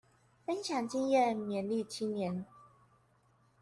[0.47, 2.43] 分享經驗勉勵青年